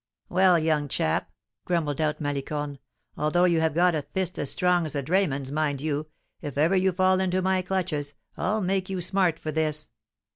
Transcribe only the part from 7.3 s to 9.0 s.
my clutches, I'll make you